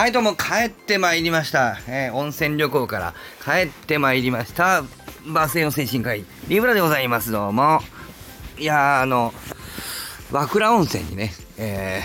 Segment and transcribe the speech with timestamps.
[0.00, 4.82] はいどうも帰ってまいりました、えー温泉旅行から帰ってまいりました。
[5.26, 7.80] バスへの精神科医リブラでございますどうも。
[8.58, 9.34] いやあの
[10.32, 12.00] 和倉温泉にねえ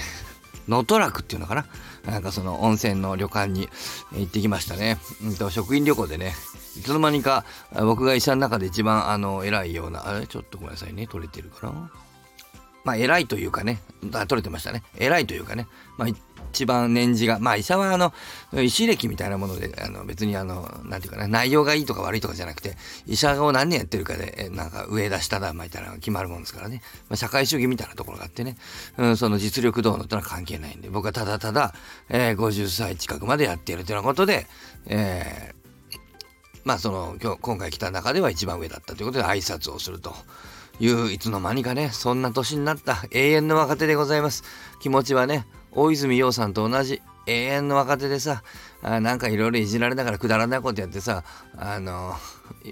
[0.67, 1.67] 能登楽っていうのかな。
[2.05, 3.69] なんかその温泉の旅館に
[4.11, 6.33] 行ってきましたね、うんと、職員旅行でね
[6.77, 7.45] いつの間にか
[7.79, 10.27] 僕が医者の中で一番あの偉いようなあれ？
[10.27, 11.07] ちょっとごめんなさいね。
[11.07, 11.91] 取れてるかな？
[12.85, 13.81] まあ、偉いというかね、
[14.13, 14.83] あ取れてましたね。
[14.97, 15.67] 偉いというかね、
[15.97, 16.07] まあ、
[16.53, 18.13] 一番年次が、まあ、医者は、あの、
[18.53, 26.81] 医師歴みたいなもので、あの、別に、あの、なんていうかな、内容がいいとか悪いとかじゃなくて、医者を何年やってるかで、なんか、上だ、下だ、みたいなのが決まるもんですからね。
[27.09, 28.55] まあ、社会主義みたいなところがあってね、
[28.97, 31.73] うん、その実力どうのってのは関係ないんで、僕はただただ、
[32.09, 34.45] えー50歳近くまでやっているということで、
[34.85, 35.65] えー
[36.65, 40.15] まあその今日今回来た中では一番上だったということで挨拶をすると
[40.79, 44.43] いういつの間にかねそんな年になった永遠の若手でございます。
[44.79, 48.43] 気持ちはね大泉洋さんと同じ永遠の若手でさ
[48.81, 51.23] あなんかいろいろいじられながらくだらないことやってさ
[51.57, 52.13] あの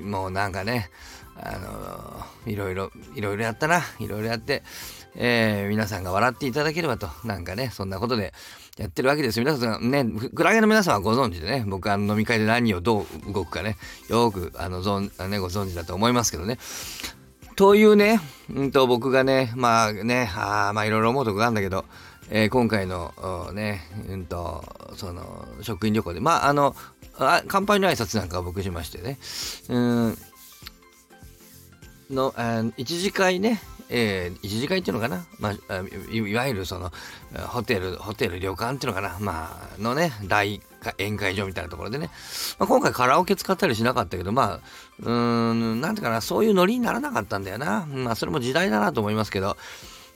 [0.04, 0.90] もうなんかね
[1.36, 4.64] あのいろいろいろいろやったないろいろやって、
[5.16, 8.34] えー皆さんが笑っていただければとなんかねそんなことで
[8.78, 13.78] やってるわけです皆さんねクラゲの皆さんはご存知でね僕あの飲み会で何をどう動くかね
[14.10, 16.60] よくあのぞんねご存知だと思いますけどね。
[17.56, 18.20] というね、
[18.54, 21.86] うんと僕がね、まあね、あまあいろいろ思うとこがあるんだけど、
[22.30, 23.14] えー今回の
[23.54, 24.64] ね、うんと、
[24.96, 26.76] その、職員旅行で、まああの、
[27.18, 29.20] あ乾杯の挨拶なんかは僕しましてね、
[29.70, 30.18] うん、
[32.10, 36.92] の、あ一次会ね、えー一次会っていうのかな、まあ、いわゆるその
[37.48, 42.10] ホテルホテル旅館っていうのかな、まあのね大宴会場みたいなところでね、
[42.60, 44.60] まあ、今回カラオケ使ったりしなかったけどまあ
[45.02, 47.86] うーんなんていうかなそういうノリにならなかったんだよな。
[47.86, 49.58] まあそれも時代だなと思いますけど。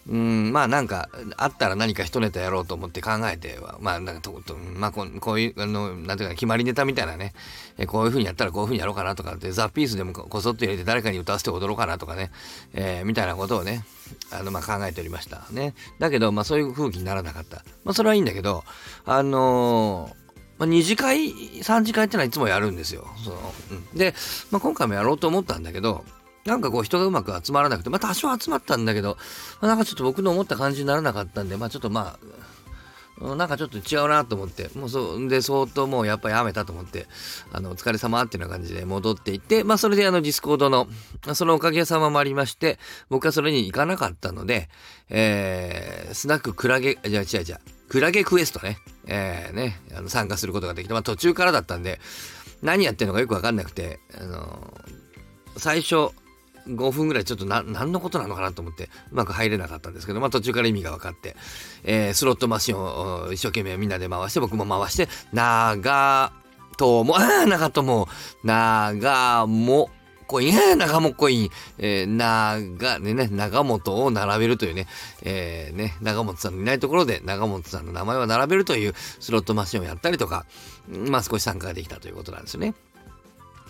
[0.09, 7.33] うんまあなんかあったら何か一ネタやろうと思って考えてはまあなんかととまあこうこういうあのなんていうか決まりネタみたいなね。
[7.77, 12.31] えこういう風にやったらこういう風にやろうかなとかってザ・ピースでもこそっと入れて誰かに歌わせて踊ろうかなとかね、
[12.73, 13.83] えーみたいなことをね
[14.31, 15.73] あのまあ考えておりましたね。
[16.00, 17.66] だけどまあそういう雰囲気にならなかった。
[17.83, 18.63] まあそれはいいんだけど
[19.06, 20.26] あのー
[20.57, 23.07] まあ、2次会3次会ってのはいつもやるんですよ。
[23.23, 24.13] そのうん、で、
[24.51, 26.03] まあ、今回もやろうと思ったんだけど
[26.45, 29.18] なんかこう人がうまく集まらなくてまあ多少集まったんだけど、
[29.62, 32.28] まあ、なんかちょっと僕の思った感じにならなかったんでまあちょっとまあ
[33.19, 34.69] なんかちょっと違うなと思って。
[34.75, 37.07] もうそうで相当もうやっぱりやめたと思って。
[37.51, 40.88] あのお疲れ様っていうような感じで戻っていってまあそれであのディスコードの
[41.33, 42.77] そのおかげさまもありまして
[43.09, 44.69] 僕はそれに行かなかったので、
[45.09, 47.57] えー、スナッククラゲじゃあ違う違う。
[47.89, 48.77] クラゲクエストね、
[49.07, 52.00] えー、ねあの参加することができて、まあ、途中からだったんで
[52.61, 54.73] 何やってるのかよく分かんなくて、あの
[55.57, 56.09] 最初
[56.67, 61.35] 5分ぐらいちょっとな何のことなのかなと思ってうまく入れなかったんですけど、まあ、途中から意味が分かって、
[61.83, 66.31] えースロットマシンを一生懸命みんなで回して僕も回して長
[66.77, 68.07] 友 あー長友
[68.44, 69.89] 長も
[70.27, 74.88] コイン、えー長もコイン、えー、長、ね、ね、長本を並べるというね、
[75.23, 80.45] えーね、長本さんのいないところで長本さんの名前を並べるというスロットマシンをやったりとか、
[80.89, 82.73] まあ少し参加ができたということなんですよね。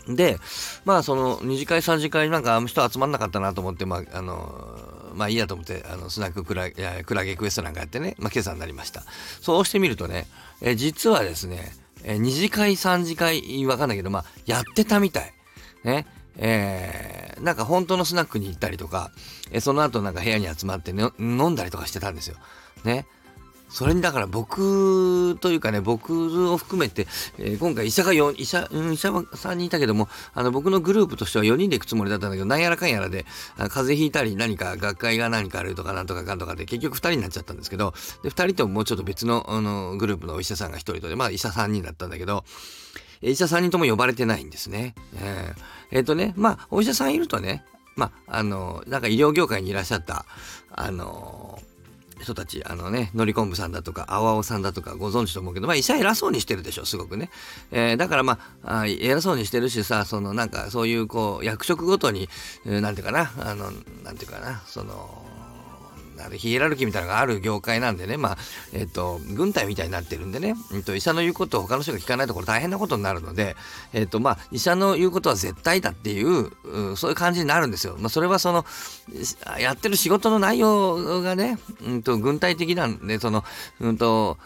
[0.08, 0.40] で、
[0.86, 4.78] まあその二次会三次会なんかあの人集まんなかったなと思って、まああの
[5.14, 9.04] まあいいやと思って、あのスナッククラいやクラゲクエストなんかやってね、まあ今朝になりました。
[9.42, 10.28] そうしてみるとね、
[10.62, 11.72] え実はですね、
[12.04, 15.34] え二次会三次会わかんないけど、まあやってたみたい。
[15.84, 16.06] ね。
[16.40, 19.12] えーなんか本当のスナックに行ったりとか、
[19.52, 22.38] えその後なんか部屋に集まって、ね、飲んだりとかしてたんですよ。
[22.84, 23.06] ね。
[23.70, 27.08] それにだから僕というかね、僕を含めて、
[27.38, 42.44] えー今回医者が4、医者、うん、医者は3人いたけども、あの僕のグループとしては4人で行くつもりだったんだけど、なんやらかんやらで、あ風邪ひいたり何か学会が何かあるとかなんとかかんとかで結局2人になっちゃったんですけど、で、2人とももうちょっと別のあのグループのお医者さんが1人とで、まあ医者3人だったんだけど、
[43.22, 44.96] 医者3人とも呼ばれてないんですね。
[45.16, 47.64] えーえーとね、まあお医者さんいるとね、
[47.98, 50.26] まあ、あの、なんか医療業界にいらっしゃった、
[50.72, 51.60] あの
[52.20, 57.30] 人たち、あのね、乗り込むさんだとか、あわおさんだとかご存知と思うけど、まあ医者偉そうにしてるでしょ、すごくね。
[57.72, 62.30] えーだからまあ、あ偉そうにしてるしさ、そのなんかそういうこう、役職ごとに、
[62.66, 63.72] えーなんていうかな、あの、
[64.04, 65.26] なんていうかな、その、
[66.26, 68.38] あれヒエラルキーみたいなのがある業界なんでね、まあ、
[68.74, 73.56] えっ、と、軍隊みたいになってるんでね、うんと、医者の言うことを他の人が聞かないところ大変なことになるので、
[73.94, 76.52] えっ、と、まあ、医者の言うことは絶対だっていう、
[76.92, 77.96] うそういう感じになるんですよ。
[78.00, 78.66] まあ、それはその、
[79.60, 83.44] やってる仕事の内容がね、うんと、軍隊的なんで、その、
[83.80, 84.38] うんと、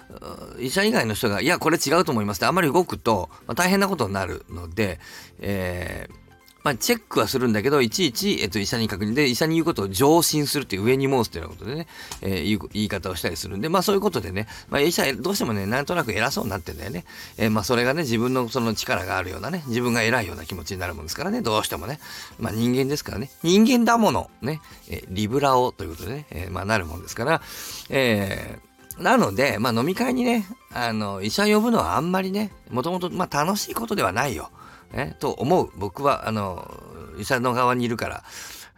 [0.59, 4.99] 医者以外の人が、いや、これ違うと思いますってあんまり動くと、まあ大変なことになるので、
[5.39, 6.20] えー
[6.63, 11.87] まあ、チェックはするんだけど、いちいち、えっと、医者に確認で、医者に言うことを上申するっていう上に申すっていうようなことでね、
[12.21, 17.05] えー、言言い方をしたりするんで、まあそういうことでね、まあ医者、どうしてもね、なんとなく偉そうになってんだよね。
[17.37, 21.99] えー、まあそれがね、自分のその力があるようなね、自分が偉いような気持ちになるもんですからね、どうしてもね。
[22.39, 27.41] まあ人間ですからね、人間だもの、ね、えー、リブラオということでね、えー、まあなるもんですから、
[27.89, 34.51] えー、なので、まあ飲み会にね、あの、医者呼ぶのはあんまりね、もともと、まあ楽しいことではないよ。
[34.93, 35.71] えと思う。
[35.77, 36.81] 僕は、あの、
[37.17, 38.23] 医者の側にいるから、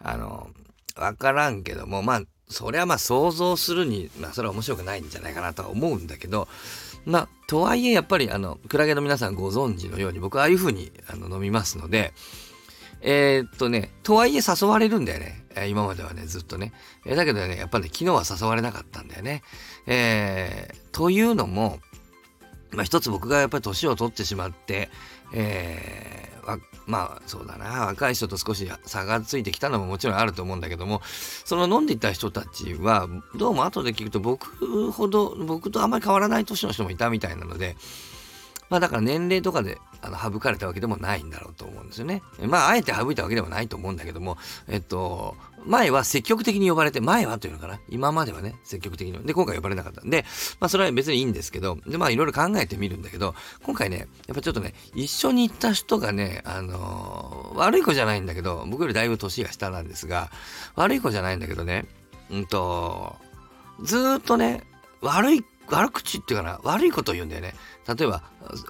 [0.02, 0.50] あの、
[0.96, 6.48] わからんけども、まあ、それはまあ想像するに、まあそれは面白くないんじゃないかなとは思うんだけど、
[7.06, 12.14] まあ、とはいえやっぱりあの、クラゲの皆さんご存知のように僕はああいう風にあの飲みますので、
[13.02, 15.44] えー、っとね、とはいえ誘われるんだよね。
[15.68, 16.74] 今まではね、ずっとね。
[17.06, 19.44] えー、だけどね、やっぱり、ね、昨日は誘われなかったんだよね。
[19.88, 21.80] えー、というのも、
[22.76, 24.90] まあ一つ僕がやっぱり年を取ってしまって、
[25.34, 27.86] えー、まあそうだな。
[27.86, 31.02] 若い人と少し差がついてきたのももちろんあると思うんだけども
[31.46, 37.76] その飲んでいた人たちはどうも後で聞くと僕ほど僕とあんまり変わらない年の人もいたみたいなので
[38.74, 42.24] まあだから年齢とかであの省かれたわけでもないんだろうと思うんですよね。
[42.48, 44.36] まああえて省いたわけでもないと思うんだけども、
[44.68, 49.28] えっと、前は積極的に呼ばれて、前はというのかな今まではね、積極的に。
[49.28, 50.26] で、今回呼ばれなかったんで、
[50.60, 60.32] まあそれは別にいいんですけど、で、まあいろいろ考えてみるんだけど、今回ね、やっぱちょっとね、一緒に行った人がね、あのー、悪い子じゃないんだけど、僕よりだいぶ年が下なんですが、
[60.74, 61.86] 悪い子じゃないんだけどね、
[62.32, 63.18] うんと、
[63.84, 64.64] ずっとね、
[65.04, 67.56] 悪い悪口っていうかな、悪いことを言うんだよね。
[67.88, 68.22] 例えば、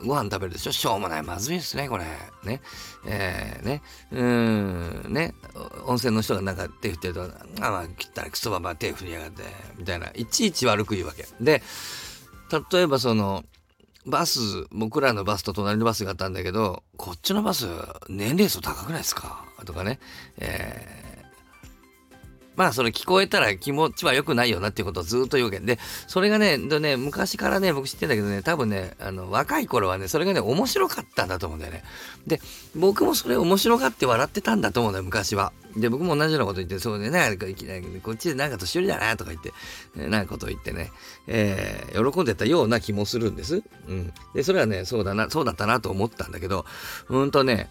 [0.05, 0.71] ご飯食べるでしょ？
[0.71, 1.23] しょうもない。
[1.23, 2.05] まずいですね、これ。
[2.43, 2.61] ね。
[3.05, 3.81] えー、ね。
[4.11, 5.33] うん、ね。
[5.85, 9.43] 温泉の人がなんか手振ってると、あ、まあ、切ったらクソババ手振りやがって、
[9.77, 10.09] みたいな。
[10.15, 11.27] いちいち悪く言うわけ。
[11.41, 11.61] で、
[12.71, 13.43] 例えばその、
[14.05, 14.39] バス、
[14.71, 17.67] 僕らのバスと隣のバスがあったんだけど、こっちのバス、
[18.09, 19.45] 年齢層高くないですか？
[19.65, 19.99] とかね。
[20.37, 21.02] えー
[22.55, 31.83] まあそれ聞こえたら気持ちは良くないよなっていうことをずっと言うわけで、それがね、ね、昔からね、僕知ってんだけどね、多分ね、あの、若い頃はね、それがね、面白かったんだと思うんだよね。
[32.27, 32.41] で、
[32.75, 35.51] 僕もそれ面白がって笑ってたんだと思うんだよ、昔は。
[35.75, 39.53] で、僕も同じようなこと言って、そうでね、いきなり、こっちでなんか年寄りだな、とか言って、
[39.95, 40.91] なんかこと言ってね、
[41.27, 43.63] えー、喜んでたような気もするんです。
[43.87, 44.13] うん。
[44.33, 46.65] で、それはね、そうだな、そうだったなと思ったんだけど、
[47.09, 47.69] うんとね、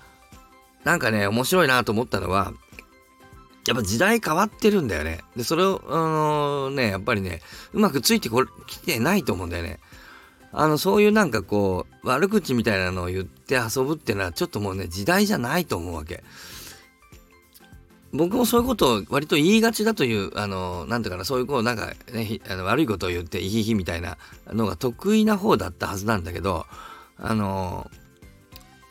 [0.85, 2.53] なんかね、面白いなと思ったのは、
[3.67, 5.21] やっぱ時代変わってるんだよね。
[5.37, 7.41] で、それを、あのー、ね、やっぱりね、
[7.73, 9.79] うまくついてこきてないと思うんだよね。
[10.53, 16.25] あの、そういうなんかこう、悪口みたいなのを言って遊ぶっていうのは、ちょっともうね、時代じゃないと思うわけ。
[18.13, 24.19] 僕もそういうことを割と言いがちだという、あの、なんていうかな、そういうこう、なんかね、あの悪いことを言って、いひひみたいな
[24.49, 26.67] のが得意な方だったはずなんだけど、
[27.17, 27.91] あの、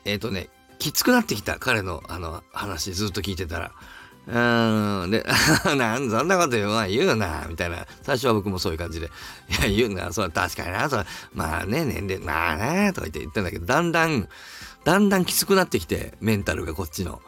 [0.05, 3.71] えっ、ー、とね、きつくなってきた、彼の、あの、話ずっと聞いてたら。
[4.27, 5.11] うん。
[5.11, 5.25] で、
[5.77, 7.87] なんそんなこと言うな言うな、みたいな。
[8.03, 9.07] 最初は僕もそういう感じで。
[9.07, 14.29] いや、言うな、そう、確かにな、そう、まあね、年齢、まあね、とか言って言ってんだけど、だんだん、
[14.83, 17.21] だんだんきつくなってきて、メンタルがこっちの。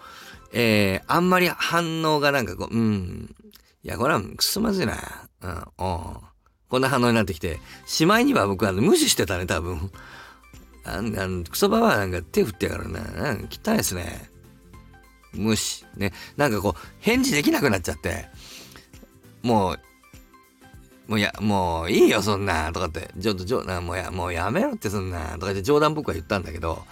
[0.54, 3.36] えー、あんまり反応がなんかこう、うん。
[3.84, 4.98] いや、これはくそまずいな。
[5.42, 6.22] うん、お
[6.70, 9.92] こんな反応になってきて、しまいには僕は無視してたね、多分。
[10.86, 13.32] あんクソババアなんか手振ってやからな。
[13.32, 14.30] うん汚いですね。
[15.34, 15.86] 無視。
[15.98, 16.14] ね。
[16.38, 18.26] なんかこう、返事できなくなっちゃって、
[19.42, 19.80] もう、
[21.08, 26.84] もうや、もういいよ、そんな、とかって、ちょっと、ちょもうや、もうやめろって、そんな、とかって冗談僕は言ったんだけど、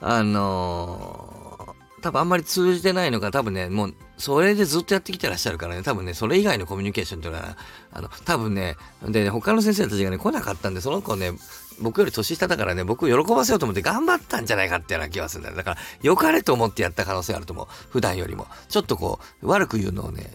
[0.00, 7.56] あのー、多分あんまり通じてないのが、多分ね、もう、それでずっとやってきてらっしゃるからね、多分ね、それ以外のコミュニケーションっていうのは、
[7.92, 11.32] あの、多分ね、で、他の先生たちがね、来なかったんで、その子ね、
[11.80, 15.56] 僕より年下だからね、僕を喜ばせようと思って頑張ったんじゃないかっていうような気がするんだよ。
[15.56, 17.66] だから、良かれと思ってやった可能性あると思う。
[17.90, 18.46] 普段よりも。
[18.68, 20.30] ちょっとこう、悪く言うのをね、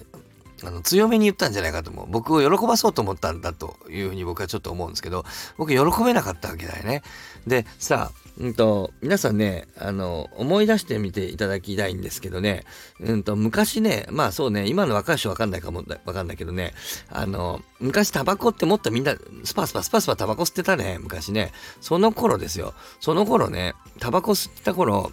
[0.63, 2.07] あの強めに言ったんじゃないかと思う。
[2.09, 5.25] 僕を喜ばそうと思ったんだというふうに僕はちょっと思うんですけど、
[5.57, 7.03] 僕喜べなかったわけだよね。
[7.47, 12.65] で、さあ、うんと、皆さんね、あの、思い出してみていただきたいんですけどね、
[12.99, 16.73] うんと、昔ね、まあそうね、今の若い人わかんないかも、わかんないけどね、
[17.09, 21.51] あの、昔タバコってもっとみんな、スパスパスパスパタバコ吸ってたね、昔ね。
[21.79, 22.73] その頃ですよ。
[22.99, 25.11] その頃ね、タバコ吸ってた頃、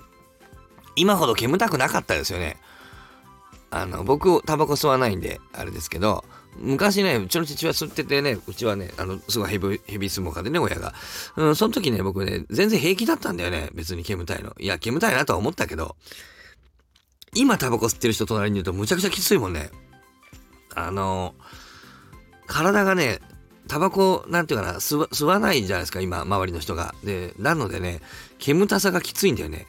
[0.97, 2.57] 今ほど煙たくなかったですよね。
[3.71, 6.25] あの、僕、タバコ吸わないんで、あれですけど、
[6.57, 10.95] 昔ね、うちの父親吸っててね、うちはね、あの、すごいヘビ、ヘビスモーカーでね、親が。
[11.37, 14.55] うん、その時ね、僕ね、全然平気だったんだよね、別に煙たいの。
[14.59, 15.97] いや、煙たいなとは思ったけど、
[17.35, 19.71] 今タバコ吸ってる人隣にいるとむちゃくちゃきついもんね。
[20.75, 21.35] あの、
[22.47, 23.21] 体がね、
[23.69, 26.95] タバコ、なんていうかな、吸わないじゃないですか、今、周りの人が。
[27.03, 28.01] で、なのでね、
[28.39, 29.67] 煙たさがきついんだよね。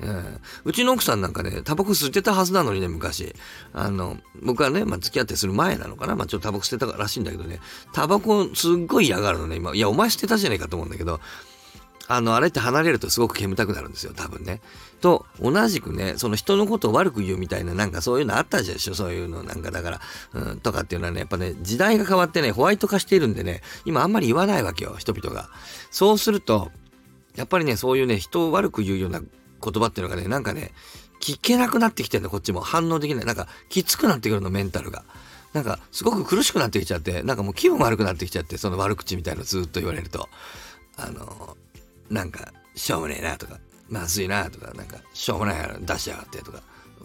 [0.00, 3.34] うん、うちの奥さんなんかね、タバコ吸ってたはずなのにね、昔。
[3.72, 6.16] あの、僕はね、まあ、付き合ってする前なのかな。
[6.16, 7.60] まあ、ちょっとタバコ捨てたらしいんだけどね、
[7.92, 9.74] タバコすっごい嫌がるのね、今。
[9.74, 11.20] いや、お前捨てたじゃねえかと思うんだけど、
[12.06, 14.60] あの、あれって離れるとすごく煙たくなるんですよ、多分ね。
[15.00, 19.42] と、同じくね、その人のことを悪く言うみたいな、なんかそういうのあったじゃでしょ、そういうの。
[19.42, 20.00] なんかだから、
[20.34, 25.48] うん、とかっていうのはね、やっぱね、時代が変わってね、ホワイト化しているんでね、今あんまり言わないわけよ、人々が。
[25.90, 26.70] そうすると、
[27.36, 29.22] やっぱりね、そういうね、人を悪く言うような
[29.64, 30.72] 言葉っていうのがね、なんかね、
[31.20, 32.60] 聞けなくなってきてんだ、こっちも。
[32.60, 33.24] 反応できない。
[33.24, 35.04] なんか、きつくなってくるの、メンタルが。
[35.54, 40.28] なんか、すごく苦しくなってきちゃって、なんかもう気分悪くなってきちゃって、その悪口みたいのずっと言われると。
[40.96, 41.56] あの、
[42.10, 46.60] なんか、しょうもねえなとか、まずいなとか、なんか、しょうもないから出しやがってとか、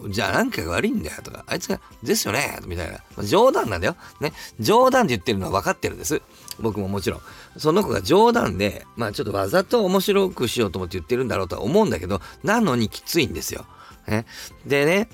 [0.08, 3.24] じゃあなんかが悪いんだよとか、あいつが、ですよねみたいな。
[3.24, 3.96] 冗談なんだよ。
[4.20, 4.32] ね。
[4.58, 6.22] 冗談で言ってるのは分かってるんです。
[6.58, 7.20] 僕ももちろん。
[7.56, 13.66] その子が冗談で、まあちょっとわざと面白くしようと思って言ってるんだろうとは思うんだけど、なのにきついんですよ。
[14.06, 14.26] ね。
[14.66, 15.08] でね、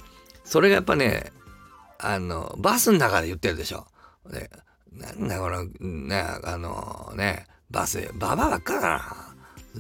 [0.45, 1.33] それがやっぱね、
[1.99, 3.87] あの、バスの中で言ってるでしょ。
[4.31, 4.50] ね、
[4.93, 9.25] なんだこの、ね、あのね、バス、ババばっかだな。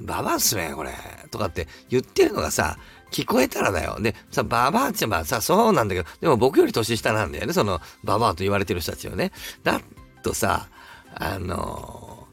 [0.02, 0.90] ババアっすね、これ。
[1.30, 2.78] とかって言ってるのがさ、
[3.10, 3.98] 聞こえたらだよ。
[4.00, 9.32] で、さ、ババアってばさ、そうなんだけど、でも僕より年下なんだよね、その、ババアと言われてる人たちはね。
[9.62, 9.80] だ
[10.22, 10.68] とさ、
[11.14, 12.26] あの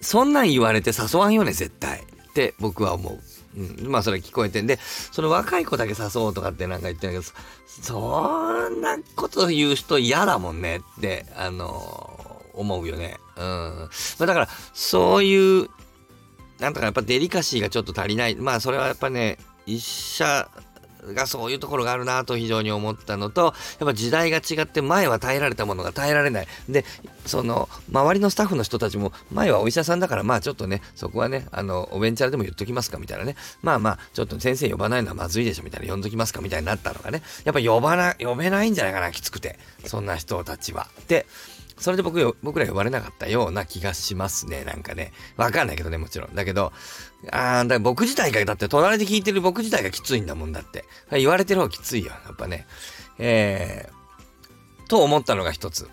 [0.00, 2.04] ー、そんなん言われて誘わんよね、絶対。
[2.28, 3.18] って僕は思う。
[3.56, 4.78] うん、まあそれ聞こえてんで、
[5.10, 7.24] その若い子だけ誘おうとかってなんか言ってるけど、
[7.82, 13.16] そんなこと言う人嫌だもんねって、あのー、思うよね。
[13.36, 13.44] うん。
[13.44, 15.68] まあだから、そういう
[16.60, 18.36] なんとかやっぱデリカシーがちょっと足りない。
[18.36, 20.48] まあそれはやっぱね、医者
[21.14, 26.48] がそういうところがあるなと非常に思ったのと、やっぱ時代が違って前は耐えられたものが耐えられない。
[26.68, 26.84] で、
[27.26, 33.36] その周りのスタッフの人たちも前はお医者さんだからまあちょっとね、そこはね、あの、おベンチャーでも言っときますかみたいなね。
[33.62, 37.22] まあまあ、ちょっと先生呼ばないのはまずいでしょみたいな呼んどきますかみたいになったのがね。
[37.44, 39.58] やっぱ呼ばな、呼べないんじゃないかな、きつくて。
[39.84, 40.88] そんな人たちは。
[41.06, 41.26] で、
[41.78, 44.64] それで僕よ、僕ら呼ばれなかったような気がしますね。
[44.64, 45.12] なんかね。
[45.36, 46.34] わかんないけどね、もちろん。
[46.34, 46.72] だけど、
[47.30, 50.84] あー、だ僕自体が、だって隣で聞いてる僕自体がきついんだもんだって。
[51.12, 52.12] 言われてる方きついよ。
[52.26, 52.66] やっぱね。
[53.18, 55.88] えー、と思ったのが一つ。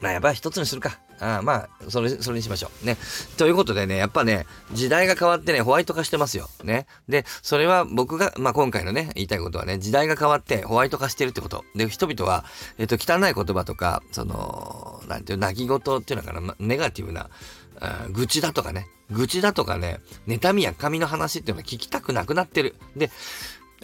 [0.00, 0.98] まあ、やっぱ一つにするか。
[1.20, 2.86] あまあ、それ、それにしましょう。
[2.86, 2.96] ね。
[3.36, 6.48] ということでね、やっぱね、時代が変わってね、ホワイト化してますよ。
[6.64, 6.86] ね。
[7.08, 11.64] で、それは僕が、まあ今回のね、言いたいことはね、時代が変わってホワイト化してるってこと。
[11.74, 12.44] で、人々は、
[12.78, 17.28] えっ、と、汚い言葉とか、その、なんていう、泣き言っていうのかな、ネガティブな、
[18.10, 22.74] 愚痴だとかね、愚痴だとかね、妬みや神の話っていうのは聞きたくなくなってる。
[22.96, 23.10] で、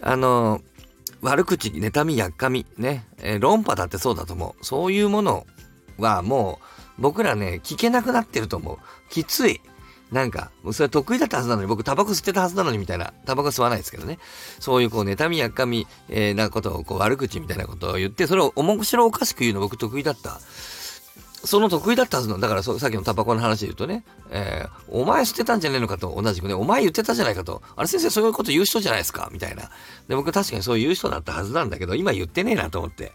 [0.01, 0.61] あの
[1.21, 4.65] 悪口、妬みやっかみ、ね、えー、論破だってそうだと思う。
[4.65, 5.45] そういうもの
[5.97, 8.77] はもう、僕らね、聞けなくなってると思う。
[9.09, 9.61] きつい。
[10.11, 14.19] なんか、それは得意だったはずなのに、僕タバコ吸ってたはずなのにみたいな、タバコ吸わないですけどね。
[14.59, 20.39] そういうこう、妬みやっかみ、えー、なことを、こう、悪口みたいなことを言って、それを面白おかしく言うの僕得意だった。
[21.43, 29.29] その得意だったはずの、だからさっきのタバコの話で言うとね、えー、お前捨てたんじゃねえのかと同じくね、お前言ってたじゃないかと、あれ先生そういうこと言う人じゃないですか？
[29.31, 29.69] みたいな。
[30.07, 33.11] で、僕確かにそういう人だったはずなんだけど、今言ってねえなと思って。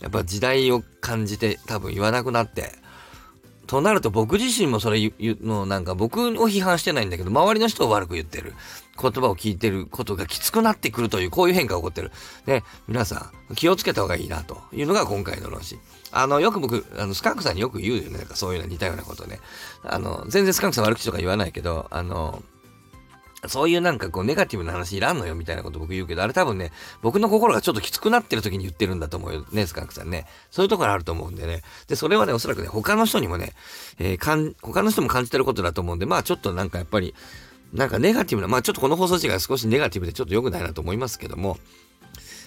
[0.00, 2.72] やっぱ時代を感じて多分言わなくなって、
[3.66, 8.54] となると僕自身もそれ言うのなんか僕を批判してないんだけど、周りの人を悪く言ってる。
[9.00, 12.12] 言葉を聞いてることがきつくなってくるという、こういう変化が起こってる。
[12.44, 15.80] で、皆さん気をつけた方がいいなというのが今回の論旨。
[16.10, 18.18] あの、よく僕、あの、スカンクさんによく言うよね。
[18.18, 19.40] なんかそういうの似たようなことね。
[19.82, 22.42] あの、全然スカンクさん悪口とか言わないけど、あの、
[23.48, 26.70] そういうなんかこうネガティブな話いらんのよみたいなこと僕言うけど、あれ多分ね、
[27.00, 30.26] 僕の心がちょっときつくなってる時に言ってるんだと思うよね、スカンクさんね。
[30.50, 31.62] そういうところあると思うんでね。
[31.88, 33.54] で、それはね、おそらくね、他の人にもね、
[33.98, 37.14] えー、かん、他の人も感じてることだと思うんで、まあちょっとなんかやっぱり、
[37.72, 41.58] なんかネガティブな、まあちょっとこの放送時間少しネガティブでちょっと良くないなと思いますけども、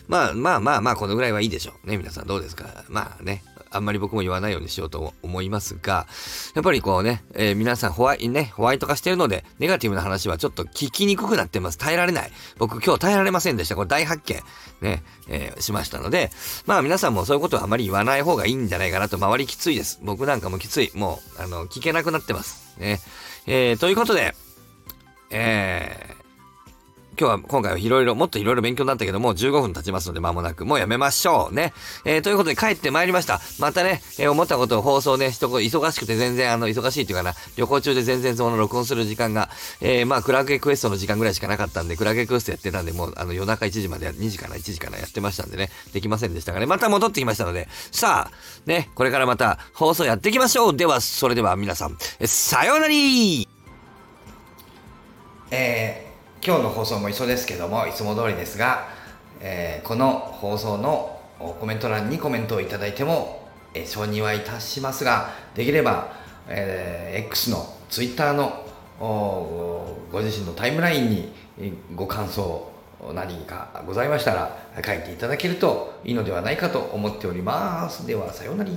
[0.07, 1.89] まあまあまあまあ、このぐらいはいいでしょう。
[1.89, 3.43] ね、皆さんどうですかまあね、
[3.75, 6.07] あんまり僕も言わないようにしようと思いますが、
[6.55, 11.77] やっぱりこうね、えー、皆さんホワイね、ホワイト化してるので、ネガティブな話はちょっと聞きにくくなってます。
[11.77, 12.31] 耐えられない。
[12.57, 13.75] 僕今日耐えられませんでした。
[13.75, 14.41] これ大発見、
[14.81, 16.31] ね、えー、しましたので、
[16.65, 19.99] まあ皆さんもそういうことはあまり言わない方がいいんじゃないかなと、周りきついです。
[20.03, 20.91] 僕なんかもきつい。
[20.95, 22.75] もう、あの、聞けなくなってます。
[22.79, 22.99] ね。
[23.47, 24.33] えー、ということで、
[25.29, 26.14] えー、
[27.17, 31.73] 今日は今回はいろいろ、もっといろいろ勉強になったけども、15分経ちますので間もなく、もうやめましょうね。
[32.03, 33.39] えー、ということで帰ってまいりました。
[33.57, 50.75] またね、えー、思ったことを放送ね、一言、忙しくて全然、あの、忙しいっていうかな、旅行中で全然その録音する時間が、えー、まあ、クラゲクエストの時間ぐらいしかなかったんで、クラゲクエストやってたんで、もう、あの、夜中1時まで、2時かな、1時かな、やってましたんでね、できませんでしたがね、また戻ってきましたので、さあ、ね、これからまた放送やっていきましょう。
[50.75, 52.93] では、それでは皆さん、さようなら
[55.51, 56.04] えー
[56.45, 58.87] 今日の放送も一緒ですけどもいつも通りですが、
[59.39, 66.13] えーこの放送のコメント欄にコメントをいただいても、えー承認はいたしますができれば、
[66.47, 68.63] えー X の Twitter の
[68.99, 71.33] ご自身のタイムラインに
[71.95, 72.71] ご感想
[73.15, 78.05] 何かございましたら書いていただけるといいのではないかと思っております。
[78.05, 78.69] ではさようなら。